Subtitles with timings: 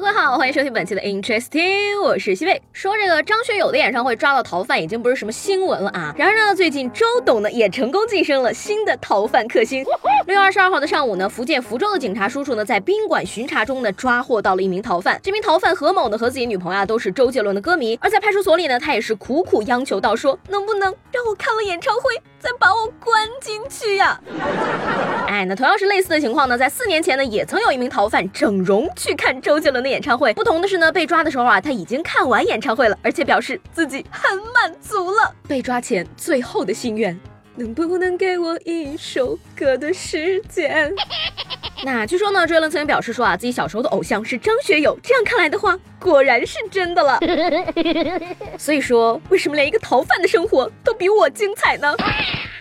[0.00, 2.62] 各位好，欢迎收听本期的 Interesting，我是西贝。
[2.72, 6.14] 说这个张学友的演唱会抓到逃犯已经不是什么新闻了啊。
[6.16, 9.84] 然而呢，最近周董呢也成功晋升了新的逃犯克星。
[10.26, 15.20] 六月二十二号的上午呢，福建福州的警察叔叔呢在宾馆巡查中呢抓获到了一名逃犯。
[15.22, 24.18] 这名逃犯何某呢和自己女朋友啊都是周杰伦的歌迷，而在派出所里呢，他也是苦苦央求道说，能不能让我看了演唱会再把我关进去呀？
[25.28, 29.80] 哎，那同样是类似的情况呢，在四年前呢，也曾有一名逃犯整容去看周杰伦。
[29.80, 35.34] 的演唱会，不同的是呢，被抓的时候啊，他已经看完演唱会了，而且表示自己很满足了。
[35.48, 37.18] 被抓前最后的心愿，
[37.56, 40.94] 能不能给我一首歌的时间？
[41.82, 44.98] 那据说呢，周杰伦曾经表示说啊，自己小时候的偶像是张学友。
[45.02, 47.18] 这样看来的话，果然是真的了。
[48.58, 51.96] 所以说，为什么连一个逃犯的生活都比我精彩呢？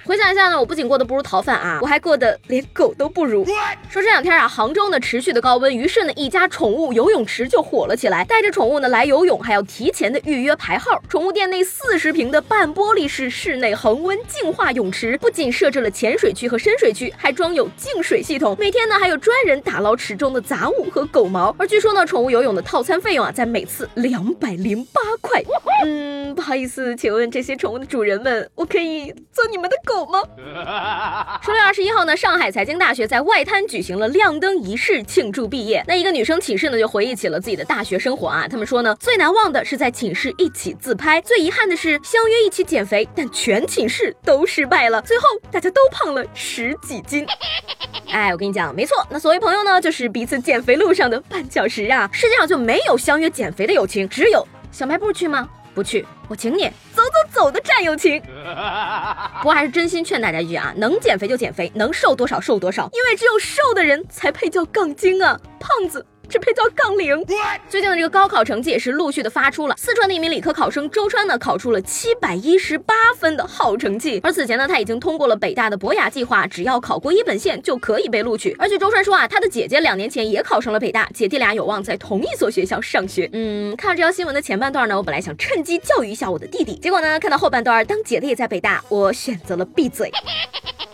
[0.09, 3.45] 回想一下呢，我不仅过得不如逃犯啊，我还过得连狗都不如。
[3.91, 8.25] 说这两天啊，杭州呢持续的高温，于是呢一家宠物游泳池就火了起来。
[8.25, 10.99] 带着宠物呢来游泳，还要提前的预约排号。
[11.07, 18.55] 宠物店内四十平的半玻璃式室内恒温净化泳池，不仅设置了浅水区和深水区，还装有净水系统。
[18.57, 21.55] 每天呢还有专人打捞池中的杂物和狗毛。
[21.59, 25.43] 而据说呢，宠物游泳的套餐费用啊，在每次两百零八块。
[25.83, 30.05] 嗯，不好意思，请问这些宠物的主人们，我可以做你们的狗？
[30.05, 30.21] 吗？
[31.43, 35.83] 十六月二十一号呢，上海财经大学在外滩举行了亮灯仪式庆祝毕业。
[35.87, 47.25] 那一个女生寝室呢就回忆起了自己的大学生活啊，他们说呢最难忘的是在寝室一起自拍，最遗憾的是相约一起减肥，但全寝室都失败了，最后大家都胖了十几斤。
[48.11, 52.09] 哎，我跟你讲，没错，那所谓朋友呢，就是彼此减肥路上的绊脚石啊。
[52.11, 55.47] 世界上就没有相约减肥的友情，只有小卖部去吗？
[55.79, 56.63] 不去，我请你
[56.93, 58.21] 走走走的战友情。
[59.39, 66.05] 不过还是真心劝大家一句啊，能减肥就减肥，能瘦多少瘦多少，因为只有瘦的人才配叫杠精啊，胖子。
[66.29, 67.25] 只配叫杠铃。
[67.67, 69.75] 最近的这个高考成绩也是陆续的发出了。
[69.77, 74.19] 四川的一名理科考生周川呢，考出了七百一十八分的好成绩。
[74.23, 78.55] 而此前呢，他已经通过了北大的博雅计划，只要考过一本线就可以被录取。
[78.59, 83.29] 而据周川说啊，他的姐姐两年前也考上了北大，姐弟俩有望在同一所学校上学。
[83.33, 90.11] 嗯，看到这条新闻的前半段呢，我本来想趁机教育一下我的弟弟，结果呢，看到后半段，当姐的也在北大，我选择了闭嘴。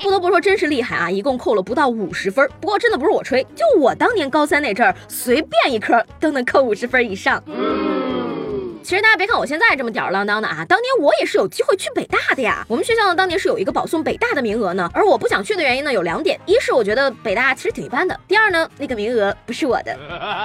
[0.06, 1.10] 不得不说，真是厉害啊！
[1.10, 2.48] 一共扣了不到五十分。
[2.62, 7.44] 不过真的不是我吹，就我当年高三那阵儿，随便一科都能扣五十分以上。
[8.84, 12.64] 其实大家别看我现在这么吊儿郎当的啊，当年我也是有机会去北大的呀。
[12.70, 14.88] 我们学校呢，当年是有一个保送北大的名额呢。
[14.94, 19.98] 而我不想去的原因呢，有两点：一是我觉得北大其实挺一般的；第二呢，那个名额不是我的。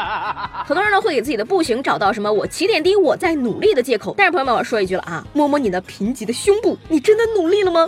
[0.65, 4.15] 很多人呢会给自己的不行找到什么我起点低，我在努力的借口。
[4.17, 7.87] 但是朋友们，我说一句了啊，摸摸你的贫瘠的胸部，你真的努力了吗？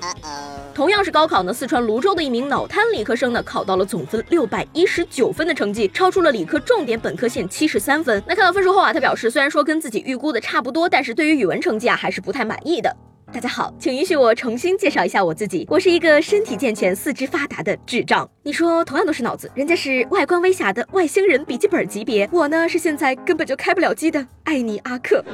[0.74, 8.22] 同样是高考呢，四川泸州的一名脑瘫理科生呢，考到了总分六百一十九分的成绩，超出了理科重点本科线七十三分。
[8.26, 10.42] 那看到分数后啊，他表示虽然说跟自己预估的。
[10.42, 12.94] 差不多，但是对于语文成绩啊，还是不太满意的。
[13.32, 15.66] 大家好，请允许我重新介绍一下我自己。
[15.70, 18.28] 我是一个身体健全、四肢发达的智障。
[18.42, 25.24] 你说同样都是脑子，人家是外观微瑕的外星人笔记本级别，我呢是现在根本就开不了机的艾尼阿克。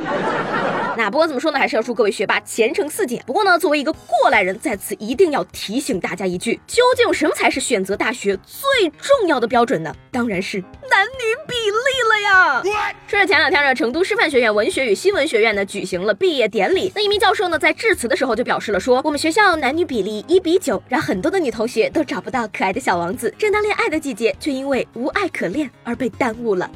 [0.97, 3.21] 那不管怎么说呢，还是要祝各位学霸前程似锦。
[3.27, 9.93] 不过呢，作为一个过来人，在此一定要提醒大家一句：究竟什么才是选择大学最重要的标准呢？
[10.13, 10.59] 当然是
[10.89, 11.55] 男女比
[12.29, 12.63] 呀。
[13.07, 26.71] 说着前两天呢，成都师范学院文学与新闻学院呢举行了毕业典礼，那一名教授呢在致辞的时候就表示了说，我们学校男女比例一比九，让很多的女同学都找不到可爱的小王子，正当恋爱的季节，却因为无爱可恋而被耽误了。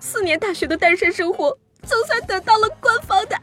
[0.00, 3.37] 四年大学的单身生活，总算得到了官方的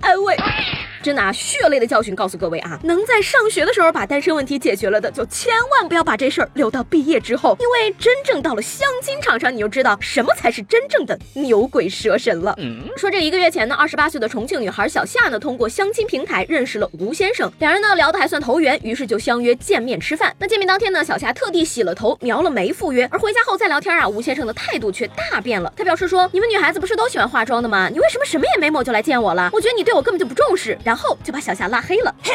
[1.05, 12.57] 真拿血泪的教训告诉各位啊，能在上学的时候把单身问题解决了的，就千万不要把这事儿留到毕业之后，因为真正到了相亲场上，你就知道什么才是真正的牛鬼蛇神了。
[12.97, 20.35] 说这一个月前呢，二十八岁的重庆女孩小夏呢，通过相亲平台认识了吴先生，两人呢聊得还算投缘，于是就相约见面吃饭。
[20.39, 25.71] 那见面当天呢，小夏特地洗了头，描了眉赴约，而回家后再聊天啊，吴先生的态度却大变了。
[25.77, 27.89] 他表示说，你们女孩子不是都喜欢化妆的吗？
[27.93, 29.51] 你为什么什么也没抹就来见我了？
[29.53, 30.75] 我觉得你对我根本就不重视。
[30.83, 32.15] 然后就把小夏拉黑了。
[32.23, 32.33] 嘿，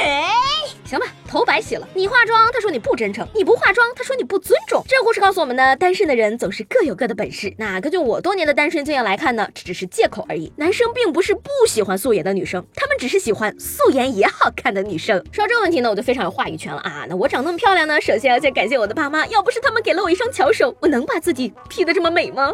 [0.85, 1.89] 行吧，头白洗了。
[1.95, 4.83] 你化妆，他说你不真诚；你不化妆，他说你不尊重。
[4.87, 7.55] 这故事告诉我们呢，单身的人总是各有各的本事。
[7.59, 10.53] 那根据我多年的单身经验来看呢，这只是借口而已。
[10.57, 15.17] 男生并不是不喜欢素颜的女生，他们只是喜欢素颜也好看的女生。
[15.33, 17.07] 说到这个问题呢，我就非常有话语权了啊。
[17.09, 22.53] 那我长那么漂亮呢，首先要先感谢我的爸妈，要不是他们给了我一双巧手，我能把自己 P 的这么美吗？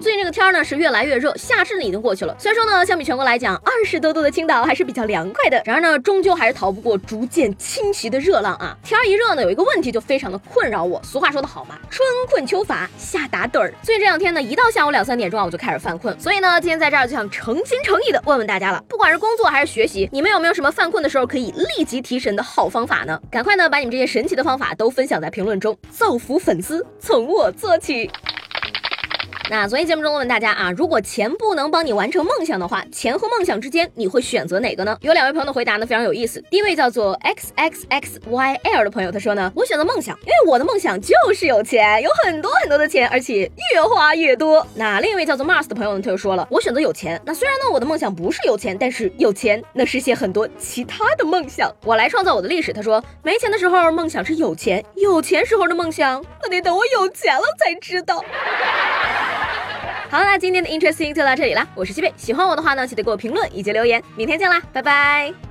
[0.00, 2.34] 最近这个天呢是越来越热，夏至呢已经过去了。
[2.38, 8.76] 虽然说呢，相比全国来讲，二十多度的青岛还是比较凉快的，然而呢，终究还是逃不过逐渐侵袭的热浪啊。
[8.84, 11.00] 天一热呢，有一个问题就非常的困扰我。
[11.02, 13.74] 俗话说得好嘛，春困秋乏夏打盹儿。
[13.82, 16.18] 最近这两天呢，一到下午两三点钟啊，我就开始犯困。
[16.20, 23.20] 所以呢，今天在这儿就想诚心诚意的问问大家了，不管是工作还是学习，你们有没有什么犯困的时候可以立即提神的好方法呢？
[23.30, 28.08] 赶快呢，把你们这些神奇的方法都分享在评论中，造福粉丝，从我做起。
[29.50, 34.94] 那昨天节目中问大家啊，如果钱不能帮你完成梦想的话，钱和梦想之间你会选择哪个呢？
[35.00, 36.38] 有两位朋友的回答呢非常有意思。
[36.50, 44.66] 第一位叫做 x x x y l 的朋友，他说呢，我选择梦想，因为我的梦想就是有钱，有很多很多的钱，而且越花越多。
[44.74, 47.18] 那另一位叫做 Mars 的朋友呢，他就说了，我选择有钱。
[47.24, 51.74] 那虽然呢我的梦想不是有钱，但是有钱能实现很多其他的梦想。
[51.86, 52.70] 我来创造我的历史。
[52.70, 58.22] 他说，没钱的时候梦想是有钱，有钱时候的梦想那得等我有钱了才知道。
[60.10, 61.66] 好，那今天的 Interesting 就到这里啦。
[61.74, 64.02] 我是西贝，喜欢我的话呢，记得给我评论以及留言。
[64.16, 65.47] 明天见啦，拜拜。